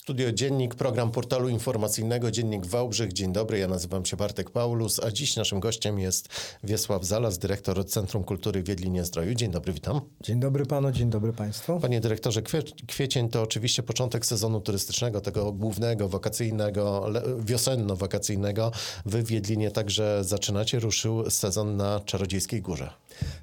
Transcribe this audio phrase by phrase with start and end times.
[0.00, 3.12] Studio Dziennik, program portalu informacyjnego Dziennik Wałbrzych.
[3.12, 6.28] Dzień dobry, ja nazywam się Bartek Paulus, a dziś naszym gościem jest
[6.64, 9.34] Wiesław Zalas, dyrektor Centrum Kultury w Wiedlinie-Zdroju.
[9.34, 10.00] Dzień dobry, witam.
[10.20, 11.80] Dzień dobry panu, dzień dobry państwu.
[11.80, 17.06] Panie dyrektorze, kwie, kwiecień to oczywiście początek sezonu turystycznego, tego głównego, wakacyjnego,
[17.38, 18.70] wiosenno-wakacyjnego.
[19.06, 22.90] Wy w Wiedlinie także zaczynacie, ruszył sezon na Czarodziejskiej Górze.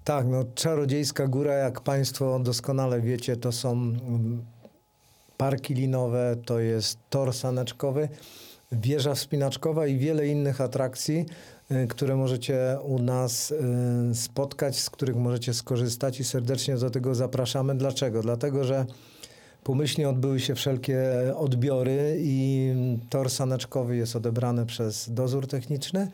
[0.03, 4.45] Tak, no Czarodziejska Góra, jak państwo doskonale wiecie, to są mm,
[5.37, 8.09] parki linowe, to jest tor saneczkowy,
[8.71, 11.25] wieża wspinaczkowa i wiele innych atrakcji,
[11.71, 17.15] y, które możecie u nas y, spotkać, z których możecie skorzystać i serdecznie do tego
[17.15, 17.75] zapraszamy.
[17.75, 18.21] Dlaczego?
[18.21, 18.85] Dlatego, że
[19.67, 20.99] pomyślnie odbyły się wszelkie
[21.35, 22.71] odbiory i
[23.09, 26.11] tor saneczkowy jest odebrany przez dozór techniczny.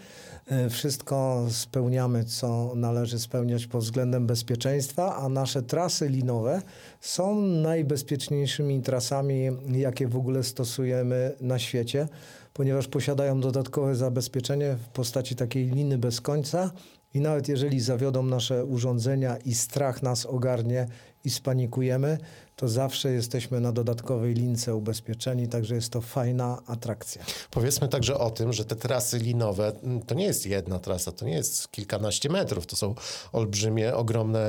[0.47, 6.61] E, wszystko spełniamy, co należy spełniać pod względem bezpieczeństwa, a nasze trasy linowe
[7.01, 12.07] są najbezpieczniejszymi trasami, jakie w ogóle stosujemy na świecie,
[12.53, 16.71] ponieważ posiadają dodatkowe zabezpieczenie w postaci takiej liny bez końca.
[17.13, 20.87] I nawet jeżeli zawiodą nasze urządzenia i strach nas ogarnie
[21.25, 22.17] i spanikujemy,
[22.55, 27.23] to zawsze jesteśmy na dodatkowej lince ubezpieczeni, także jest to fajna atrakcja.
[27.51, 31.25] Powiedzmy także o tym, że te trasy linowe mm, to nie jest jedna trasa, to
[31.25, 32.95] nie jest kilkanaście metrów, to są
[33.31, 34.39] olbrzymie, ogromne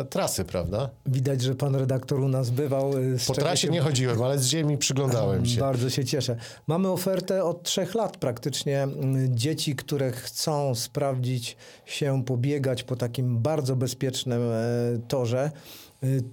[0.00, 0.90] e, trasy, prawda?
[1.06, 2.92] Widać, że pan redaktor u nas bywał.
[2.92, 3.72] E, po trasie się...
[3.72, 5.60] nie chodziłem, ale z ziemi przyglądałem się.
[5.60, 6.36] Bardzo się cieszę.
[6.66, 8.82] Mamy ofertę od trzech lat praktycznie.
[8.82, 15.50] Mm, dzieci, które chcą sprawdzić się, pobiegać po takim bardzo bezpiecznym e, torze,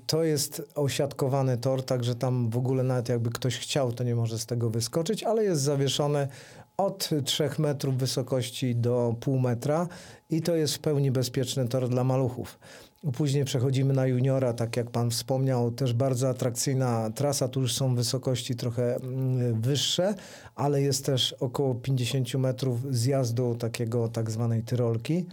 [0.07, 4.39] to jest osiadkowany tor, także tam w ogóle nawet jakby ktoś chciał, to nie może
[4.39, 6.27] z tego wyskoczyć, ale jest zawieszone
[6.77, 9.87] od 3 metrów wysokości do pół metra
[10.29, 12.59] i to jest w pełni bezpieczny tor dla maluchów.
[13.13, 17.95] Później przechodzimy na juniora, tak jak pan wspomniał, też bardzo atrakcyjna trasa, tu już są
[17.95, 20.15] wysokości trochę mm, wyższe,
[20.55, 25.25] ale jest też około 50 metrów zjazdu takiego tak zwanej tyrolki.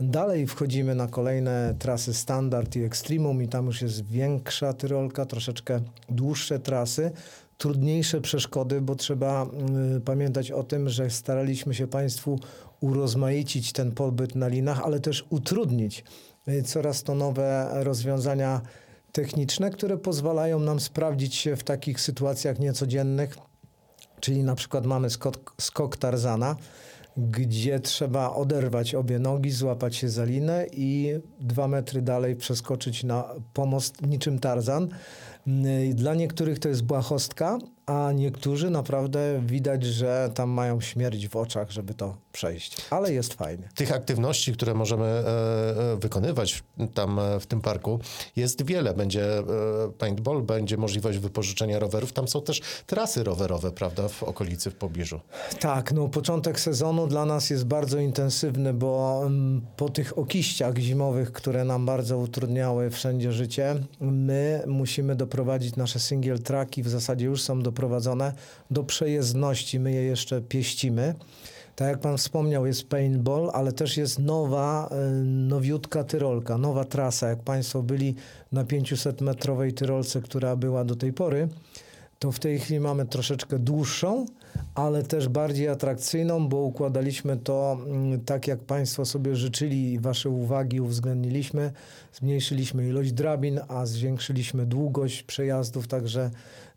[0.00, 5.80] Dalej wchodzimy na kolejne trasy standard i extremum i tam już jest większa tyrolka, troszeczkę
[6.08, 7.10] dłuższe trasy,
[7.56, 9.46] trudniejsze przeszkody, bo trzeba
[9.96, 12.40] y, pamiętać o tym, że staraliśmy się Państwu
[12.80, 16.04] urozmaicić ten pobyt na linach, ale też utrudnić
[16.48, 18.60] y, coraz to nowe rozwiązania
[19.12, 23.36] techniczne, które pozwalają nam sprawdzić się w takich sytuacjach niecodziennych,
[24.20, 26.56] czyli na przykład mamy skok, skok Tarzana,
[27.18, 33.34] gdzie trzeba oderwać obie nogi, złapać się za linę i dwa metry dalej przeskoczyć na
[33.52, 34.88] pomost niczym Tarzan.
[35.94, 37.58] Dla niektórych to jest błahostka,
[37.88, 42.76] a niektórzy naprawdę widać, że tam mają śmierć w oczach, żeby to przejść.
[42.90, 43.68] Ale jest fajnie.
[43.74, 46.62] Tych aktywności, które możemy e, e, wykonywać
[46.94, 48.00] tam e, w tym parku
[48.36, 48.94] jest wiele.
[48.94, 49.28] Będzie
[49.98, 52.12] paintball, będzie możliwość wypożyczenia rowerów.
[52.12, 55.20] Tam są też trasy rowerowe, prawda, w okolicy, w pobliżu.
[55.60, 61.32] Tak, no początek sezonu dla nas jest bardzo intensywny, bo mm, po tych okiściach zimowych,
[61.32, 67.42] które nam bardzo utrudniały wszędzie życie, my musimy doprowadzić nasze single tracki, w zasadzie już
[67.42, 68.32] są do doprowadzone
[68.70, 69.80] do przejezdności.
[69.80, 71.14] My je jeszcze pieścimy.
[71.76, 77.28] Tak jak pan wspomniał, jest paintball, ale też jest nowa, e, nowiutka tyrolka, nowa trasa.
[77.28, 78.14] Jak państwo byli
[78.52, 81.48] na 500-metrowej tyrolce, która była do tej pory,
[82.18, 84.26] to w tej chwili mamy troszeczkę dłuższą,
[84.78, 90.30] ale też bardziej atrakcyjną, bo układaliśmy to mm, tak, jak Państwo sobie życzyli i Wasze
[90.30, 91.72] uwagi uwzględniliśmy.
[92.12, 96.30] Zmniejszyliśmy ilość drabin, a zwiększyliśmy długość przejazdów, także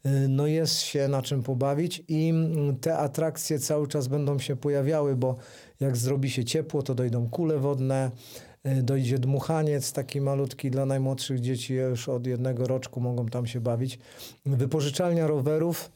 [0.06, 4.56] y, no jest się na czym pobawić i mm, te atrakcje cały czas będą się
[4.56, 5.36] pojawiały, bo
[5.80, 8.12] jak zrobi się ciepło, to dojdą kule wodne,
[8.68, 13.62] y, dojdzie dmuchaniec taki malutki dla najmłodszych dzieci, już od jednego roczku mogą tam się
[13.62, 14.00] bawić.
[14.46, 15.92] Wypożyczalnia rowerów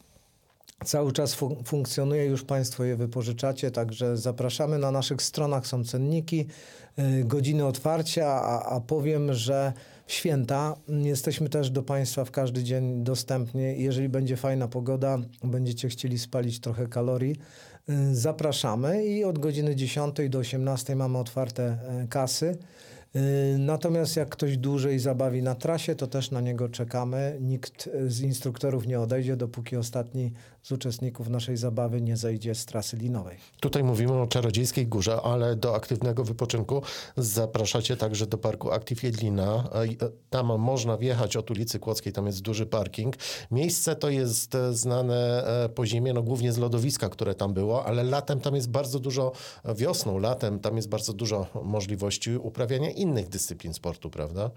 [0.86, 6.48] cały czas fun funkcjonuje, już Państwo je wypożyczacie, także zapraszamy na naszych stronach, są cenniki,
[6.98, 9.74] yy, godziny otwarcia, a, a powiem, że
[10.08, 13.82] w święta jesteśmy też do Państwa w każdy dzień dostępni.
[13.82, 17.36] Jeżeli będzie fajna pogoda, będziecie chcieli spalić trochę kalorii,
[17.88, 22.58] yy, zapraszamy i od godziny 10 do 18 mamy otwarte yy, kasy.
[23.16, 27.38] Y, natomiast jak ktoś dłużej zabawi na trasie, to też na niego czekamy.
[27.42, 30.32] Nikt z instruktorów nie odejdzie, dopóki ostatni
[30.66, 33.38] z uczestników naszej zabawy nie zejdzie z trasy linowej.
[33.60, 36.82] Tutaj mówimy o Czarodziejskiej Górze, ale do aktywnego wypoczynku
[37.18, 39.70] zapraszacie także do parku Aktiv Jedlina.
[40.02, 43.16] E, tam można wjechać od ulicy Kłodzkiej, tam jest duży parking.
[43.52, 47.86] Miejsce to jest e, znane e, po zimie, no głównie z lodowiska, które tam było,
[47.86, 49.32] ale latem tam jest bardzo dużo,
[49.76, 54.52] wiosną, latem tam jest bardzo dużo możliwości uprawiania innych dyscyplin sportu, prawda?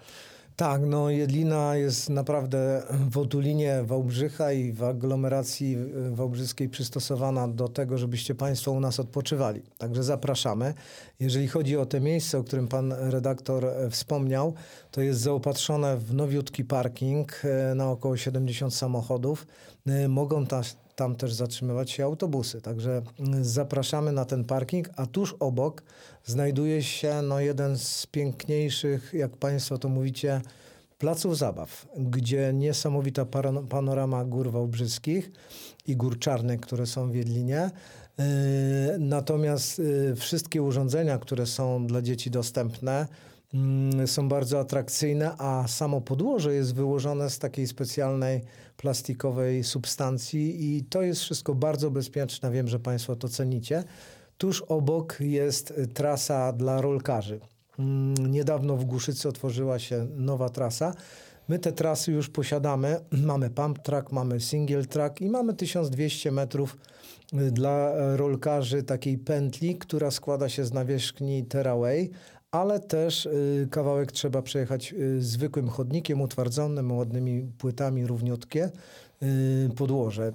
[0.58, 5.76] Tak, no Jedlina jest naprawdę w otulinie Wałbrzycha i w aglomeracji
[6.10, 9.62] wałbrzyskiej przystosowana do tego, żebyście Państwo u nas odpoczywali.
[9.78, 10.74] Także zapraszamy.
[11.20, 14.54] Jeżeli chodzi o te miejsce, o którym Pan redaktor e, wspomniał,
[14.90, 19.46] to jest zaopatrzone w nowiutki parking e, na około 70 samochodów.
[19.86, 20.62] E, mogą ta,
[20.98, 22.60] tam też zatrzymywać się autobusy.
[22.60, 25.82] Także mm, zapraszamy na ten parking, a tuż obok
[26.24, 30.40] znajduje się no, jeden z piękniejszych, jak Państwo to mówicie,
[30.98, 33.26] placów zabaw, gdzie niesamowita
[33.68, 35.30] panorama gór wałbrzyskich
[35.86, 37.70] i gór czarnych, które są w Wiedlinie.
[38.18, 38.24] Yy,
[38.98, 43.06] natomiast yy, wszystkie urządzenia, które są dla dzieci dostępne,
[44.06, 48.40] są bardzo atrakcyjne, a samo podłoże jest wyłożone z takiej specjalnej
[48.76, 52.50] plastikowej substancji i to jest wszystko bardzo bezpieczne.
[52.50, 53.84] Wiem, że Państwo to cenicie.
[54.38, 57.40] Tuż obok jest trasa dla rolkarzy.
[57.78, 60.94] Mm, niedawno w Głuszycy otworzyła się nowa trasa.
[61.48, 63.00] My te trasy już posiadamy.
[63.26, 66.76] Mamy pump track, mamy single track i mamy 1200 metrów
[67.32, 72.10] y, dla rolkarzy takiej pętli, która składa się z nawierzchni Terraway,
[72.50, 78.70] ale też y, kawałek trzeba przejechać y, zwykłym chodnikiem utwardzonym, ładnymi płytami, równiutkie
[79.22, 80.32] y, podłoże.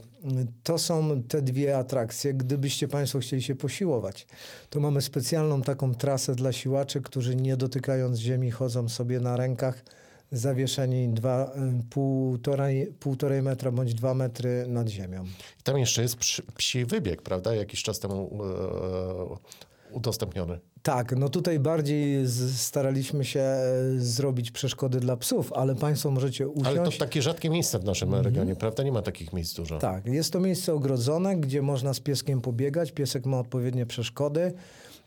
[0.64, 2.34] To są te dwie atrakcje.
[2.34, 4.28] Gdybyście Państwo chcieli się posiłować,
[4.70, 9.84] to mamy specjalną taką trasę dla siłaczy, którzy nie dotykając ziemi chodzą sobie na rękach
[10.32, 11.54] zawieszeni dwa,
[11.90, 15.26] półtorej, półtorej metra bądź dwa metry nad ziemią.
[15.64, 16.18] Tam jeszcze jest
[16.56, 17.56] psi wybieg, prawda?
[17.56, 20.60] Jakiś czas temu e, udostępniony.
[20.84, 23.64] Tak, no tutaj bardziej staraliśmy się e,
[23.98, 26.78] zrobić przeszkody dla psów, ale Państwo możecie usiąść.
[26.78, 28.26] Ale to takie rzadkie miejsce w naszym mm -hmm.
[28.26, 28.84] regionie, prawda?
[28.84, 29.80] Nie ma takich miejsc dużo.
[29.80, 32.92] Tak, jest to miejsce ogrodzone, gdzie można z pieskiem pobiegać.
[32.92, 34.54] Piesek ma odpowiednie przeszkody.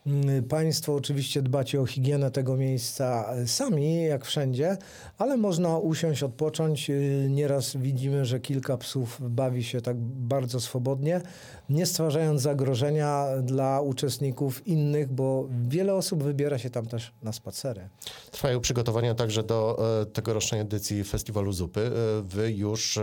[0.07, 4.77] Mm, państwo oczywiście dbacie o higienę tego miejsca e, sami, jak wszędzie,
[5.17, 6.89] ale można usiąść, odpocząć.
[6.89, 6.93] E,
[7.29, 11.21] nieraz widzimy, że kilka psów bawi się tak bardzo swobodnie,
[11.69, 17.89] nie stwarzając zagrożenia dla uczestników innych, bo wiele osób wybiera się tam też na spacery.
[18.31, 21.91] Trwają przygotowania także do e, tegorocznej edycji Festiwalu Zupy.
[22.23, 22.99] Wy już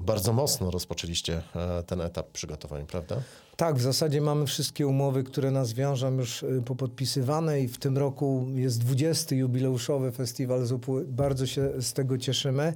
[0.00, 1.42] bardzo mocno rozpoczęliście
[1.86, 3.16] ten etap przygotowań, prawda?
[3.60, 7.98] Tak, w zasadzie mamy wszystkie umowy, które nas wiążą już y, popodpisywane i w tym
[7.98, 9.36] roku jest 20.
[9.36, 11.00] jubileuszowy festiwal ZUP-u.
[11.06, 12.72] Bardzo się z tego cieszymy.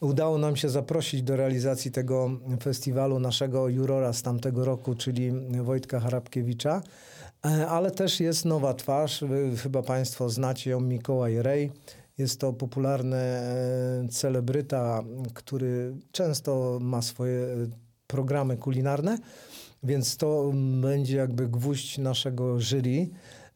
[0.00, 2.30] Udało nam się zaprosić do realizacji tego
[2.62, 5.32] festiwalu naszego jurora z tamtego roku, czyli
[5.62, 6.82] Wojtka Harabkiewicza.
[7.46, 9.24] E, ale też jest nowa twarz,
[9.62, 11.72] chyba Państwo znacie ją, Mikołaj Rej.
[12.18, 15.02] Jest to popularny e, celebryta,
[15.34, 17.56] który często ma swoje e,
[18.06, 19.18] programy kulinarne.
[19.82, 23.08] Więc to będzie jakby gwóźdź naszego jury.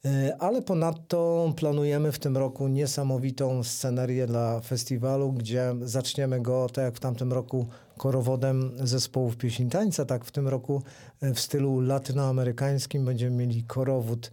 [0.04, 6.84] E, ale ponadto planujemy w tym roku niesamowitą scenerię dla festiwalu, gdzie zaczniemy go, tak
[6.84, 7.66] jak w tamtym roku,
[7.96, 10.82] korowodem zespołów pieśni tańca, tak w tym roku
[11.22, 14.30] w stylu latynoamerykańskim będziemy mieli korowód,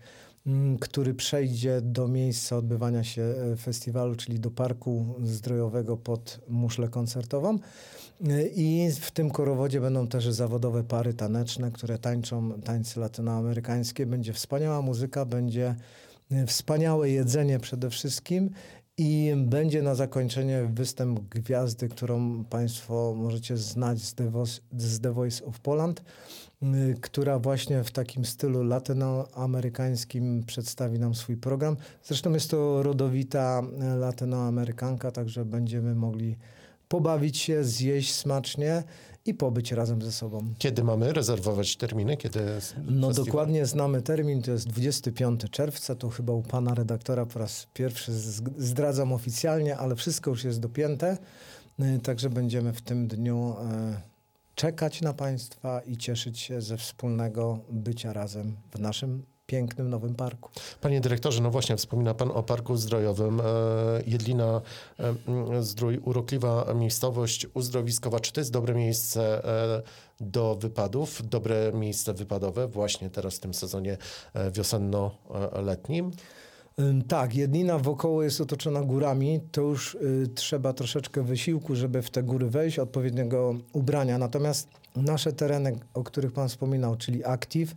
[0.80, 7.60] który przejdzie do miejsca odbywania się e, festiwalu, czyli do Parku Zdrojowego pod muszlę koncertową.
[8.56, 14.06] I w tym korowodzie będą też zawodowe pary taneczne, które tańczą tańce latynoamerykańskie.
[14.06, 15.76] Będzie wspaniała muzyka, będzie
[16.32, 18.50] e, wspaniałe jedzenie przede wszystkim
[19.00, 25.12] i będzie na zakończenie występ gwiazdy, którą Państwo możecie znać z The, Voice, z The
[25.14, 26.04] Voice of Poland,
[26.62, 26.66] e,
[27.02, 31.78] która właśnie w takim stylu latynoamerykańskim przedstawi nam swój program.
[32.04, 36.38] Zresztą jest to rodowita e, latynoamerykanka, także będziemy mogli
[36.88, 38.84] pobawić się, zjeść smacznie
[39.30, 40.54] i pobyć razem ze sobą.
[40.58, 42.18] Kiedy mamy rezerwować terminy?
[42.18, 43.14] Kiedy no festiwal?
[43.14, 48.12] dokładnie znamy termin, to jest 25 czerwca, to chyba u pana redaktora po raz pierwszy
[48.58, 51.18] zdradzam oficjalnie, ale wszystko już jest dopięte,
[51.80, 54.02] y, także będziemy w tym dniu e,
[54.56, 60.50] czekać na państwa i cieszyć się ze wspólnego bycia razem w naszym pięknym nowym parku.
[60.82, 63.42] Panie dyrektorze, no właśnie wspomina Pan o Parku Zdrojowym.
[63.42, 63.44] E,
[64.08, 64.62] Jedlina
[65.00, 68.20] e, Zdrój, urokliwa miejscowość uzdrowiskowa.
[68.20, 69.82] Czy to jest dobre miejsce e,
[70.20, 73.98] do wypadów, dobre miejsce wypadowe właśnie teraz w tym sezonie
[74.52, 76.12] wiosenno-letnim?
[77.08, 82.24] Tak, Jedlina wokoło jest otoczona górami, to już y, trzeba troszeczkę wysiłku, żeby w te
[82.24, 84.18] góry wejść, odpowiedniego ubrania.
[84.18, 87.76] Natomiast nasze tereny, o których Pan wspominał, czyli Active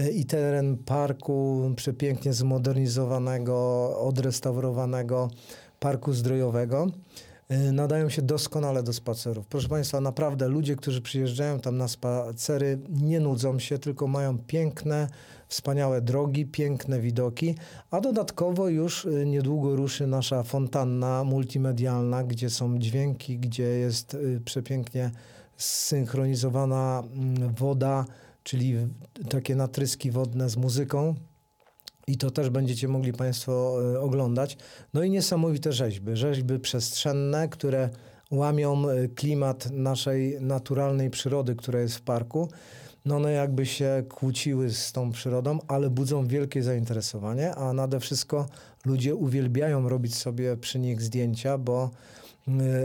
[0.00, 3.54] y, i teren parku przepięknie zmodernizowanego,
[3.98, 5.30] odrestaurowanego
[5.80, 6.86] parku zdrojowego,
[7.52, 9.46] y, nadają się doskonale do spacerów.
[9.46, 15.08] Proszę Państwa, naprawdę ludzie, którzy przyjeżdżają tam na spacery, nie nudzą się, tylko mają piękne,
[15.52, 17.54] wspaniałe drogi, piękne widoki,
[17.90, 24.40] a dodatkowo już y, niedługo ruszy nasza fontanna multimedialna, gdzie są dźwięki, gdzie jest y,
[24.44, 25.10] przepięknie
[25.56, 28.04] zsynchronizowana mm, woda,
[28.42, 28.76] czyli
[29.30, 31.14] takie natryski wodne z muzyką.
[32.06, 34.56] I to też będziecie mogli Państwo y, oglądać.
[34.94, 36.16] No i niesamowite rzeźby.
[36.16, 37.90] Rzeźby przestrzenne, które
[38.30, 38.82] łamią
[39.14, 42.48] klimat naszej naturalnej przyrody, która jest w parku.
[43.04, 48.48] No one jakby się kłóciły z tą przyrodą, ale budzą wielkie zainteresowanie, a nade wszystko
[48.84, 51.90] ludzie uwielbiają robić sobie przy nich zdjęcia, bo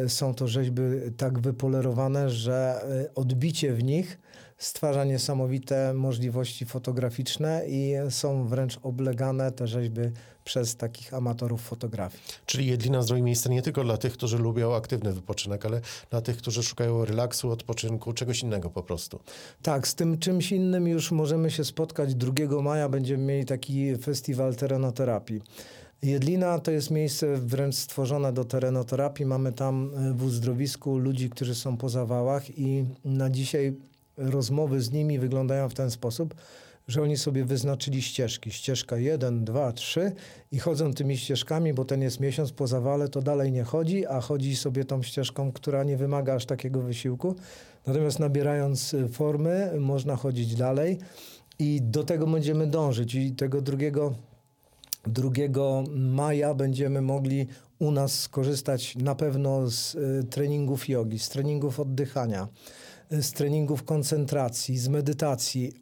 [0.03, 0.81] y, są to rzeźby
[1.17, 4.19] tak wypolerowane, że odbicie w nich
[4.57, 10.01] stwarza niesamowite możliwości fotograficzne i są wręcz oblegane te rzeźby
[10.43, 12.23] przez takich amatorów fotografii.
[12.45, 16.37] Czyli Jedlina Zdrój miejsce nie tylko dla tych, którzy lubią aktywny wypoczynek, ale dla tych,
[16.37, 19.19] którzy szukają relaksu, odpoczynku, czegoś innego po prostu.
[19.61, 22.15] Tak, z tym czymś innym już możemy się spotkać.
[22.15, 25.41] 2 maja będziemy mieli taki festiwal terenoterapii.
[26.01, 29.25] Jedlina to jest miejsce wręcz stworzone do terenoterapii.
[29.25, 33.75] Mamy tam w uzdrowisku ludzi, którzy są po zawałach i na dzisiaj
[34.17, 36.35] rozmowy z nimi wyglądają w ten sposób,
[36.87, 38.51] że oni sobie wyznaczyli ścieżki.
[38.51, 40.11] Ścieżka 1, 2, 3
[40.51, 44.21] i chodzą tymi ścieżkami, bo ten jest miesiąc po zawale, to dalej nie chodzi, a
[44.21, 47.35] chodzi sobie tą ścieżką, która nie wymaga aż takiego wysiłku.
[47.87, 50.97] Natomiast nabierając y, formy, można chodzić dalej
[51.59, 53.15] i do tego będziemy dążyć.
[53.15, 54.13] I tego drugiego,
[55.07, 55.29] 2
[55.95, 57.47] maja będziemy mogli
[57.79, 62.47] u nas skorzystać na pewno z y, treningów jogi, z treningów oddychania
[63.11, 65.73] z treningów koncentracji, z medytacji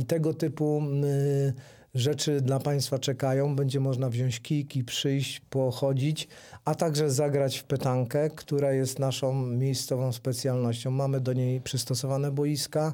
[0.00, 1.52] i tego typu y,
[1.94, 3.56] rzeczy dla Państwa czekają.
[3.56, 6.28] Będzie można wziąć kijki, przyjść, pochodzić,
[6.64, 10.90] a także zagrać w petankę, która jest naszą miejscową specjalnością.
[10.90, 12.92] Mamy do niej przystosowane boiska,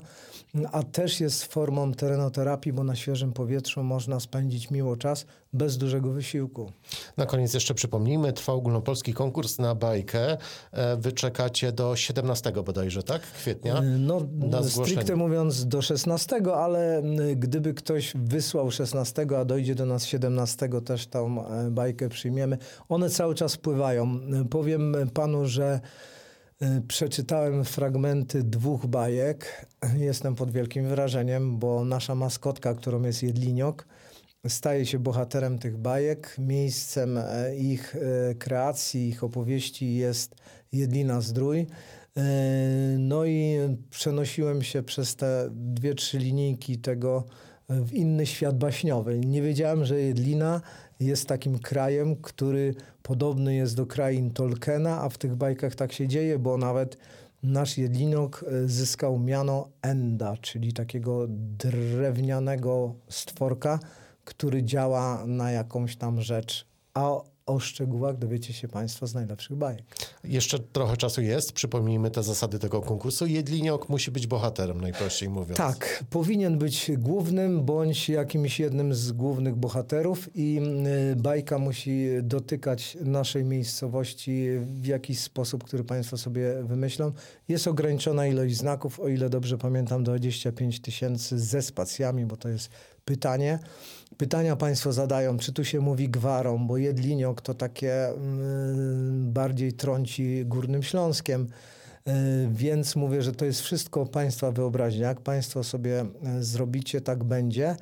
[0.72, 6.12] a też jest formą terenoterapii, bo na świeżym powietrzu można spędzić miło czas bez dużego
[6.12, 6.72] wysiłku.
[7.16, 10.36] Na koniec jeszcze przypomnijmy, trwa ogólnopolski konkurs na bajkę.
[10.72, 13.22] E, wy czekacie do 17 bodajże, tak?
[13.22, 13.82] Kwietnia?
[13.98, 14.20] No,
[14.68, 17.02] stricte mówiąc do 16, ale
[17.36, 22.58] gdyby ktoś wysłał 16, a dojdzie do nas 17, też tą e, bajkę przyjmiemy.
[22.88, 24.20] One cały czas pływają.
[24.50, 25.80] Powiem panu, że
[26.60, 29.66] e, Przeczytałem fragmenty dwóch bajek.
[29.96, 33.86] Jestem pod wielkim wrażeniem, bo nasza maskotka, którą jest Jedliniok,
[34.48, 36.36] staje się bohaterem tych bajek.
[36.38, 37.96] Miejscem e, ich
[38.38, 40.34] kreacji, ich opowieści jest
[40.72, 41.66] Jedlina Zdrój.
[42.98, 43.58] No i
[43.90, 47.24] przenosiłem się przez te dwie, trzy linijki tego
[47.68, 49.20] w inny świat baśniowy.
[49.20, 50.60] Nie wiedziałem, że Jedlina
[51.00, 56.08] jest takim krajem, który podobny jest do krain Tolkiena, a w tych bajkach tak się
[56.08, 56.96] dzieje, bo nawet
[57.42, 63.78] nasz Jedlinok e, zyskał miano Enda, czyli takiego drewnianego stworka,
[64.26, 66.66] który działa na jakąś tam rzecz.
[66.94, 69.82] A o szczegółach dowiecie się Państwo z najlepszych bajek.
[70.24, 71.52] Jeszcze trochę czasu jest.
[71.52, 73.26] Przypomnijmy te zasady tego konkursu.
[73.26, 75.58] Jedliniok musi być bohaterem, najprościej mówiąc.
[75.58, 80.60] Tak, powinien być głównym bądź jakimś jednym z głównych bohaterów i
[81.12, 87.12] y, bajka musi dotykać naszej miejscowości w jakiś sposób, który Państwo sobie wymyślą.
[87.48, 92.70] Jest ograniczona ilość znaków, o ile dobrze pamiętam, 25 tysięcy ze spacjami, bo to jest
[93.04, 93.58] pytanie.
[94.18, 100.46] Pytania Państwo zadają, czy tu się mówi gwarą, bo Jedliniok to takie mm, bardziej trąci
[100.46, 101.48] Górnym Śląskiem.
[102.08, 105.08] Y, więc mówię, że to jest wszystko Państwa wyobraźnia.
[105.08, 106.06] Jak Państwo sobie
[106.38, 107.76] y, zrobicie, tak będzie.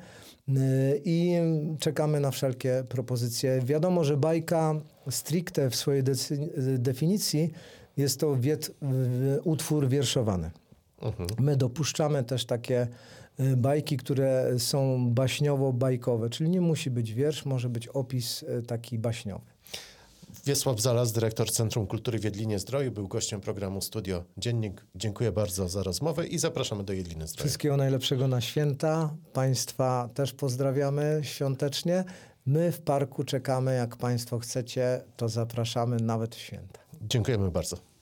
[0.49, 1.35] Y, I
[1.79, 3.61] czekamy na wszelkie propozycje.
[3.65, 4.75] Wiadomo, że bajka
[5.09, 6.03] stricte w swojej
[6.77, 7.51] definicji
[7.97, 8.71] jest to wiet,
[9.43, 10.51] utwór wierszowany.
[11.01, 11.29] Mhm.
[11.39, 13.24] My dopuszczamy też takie Y,
[13.57, 19.45] bajki, które są baśniowo-bajkowe, czyli nie musi być wiersz, może być opis y, taki baśniowy.
[20.45, 24.85] Wiesław Zalas, dyrektor Centrum Kultury w Jedlinie Zdroju, był gościem programu Studio Dziennik.
[24.95, 27.45] Dziękuję bardzo za rozmowę i zapraszamy do Jedliny Zdroju.
[27.45, 29.15] Wszystkiego najlepszego na święta.
[29.33, 32.03] Państwa też pozdrawiamy świątecznie.
[32.45, 36.79] My w parku czekamy, jak Państwo chcecie, to zapraszamy nawet w święta.
[37.01, 37.94] Dziękujemy bardzo.